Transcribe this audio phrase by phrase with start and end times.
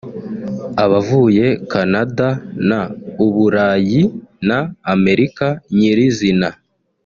[0.83, 2.27] abavuye Canada
[2.69, 2.81] na
[3.25, 4.01] u Burayi
[4.47, 4.59] na
[4.93, 6.49] Amerika nyirizina